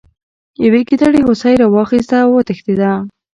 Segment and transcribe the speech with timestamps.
[0.65, 2.91] یوې ګیدړې هوسۍ راواخیسته او وتښتیده.